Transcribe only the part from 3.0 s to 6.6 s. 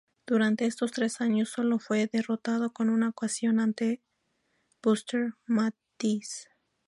ocasión ante Buster Mathis.